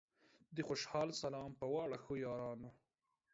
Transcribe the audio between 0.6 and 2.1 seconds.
خوشال سلام پۀ واړه